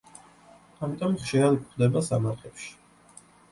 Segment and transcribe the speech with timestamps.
[0.87, 2.75] ამიტომ ხშირად გვხვდება სამარხებში.